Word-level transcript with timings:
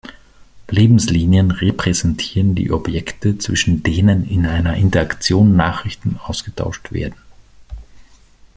Lebenslinien 0.67 1.51
repräsentieren 1.51 2.55
die 2.55 2.71
Objekte, 2.71 3.37
zwischen 3.37 3.83
denen 3.83 4.27
in 4.27 4.47
einer 4.47 4.75
Interaktion 4.75 5.55
Nachrichten 5.55 6.17
ausgetauscht 6.17 6.91
werden. 6.91 7.21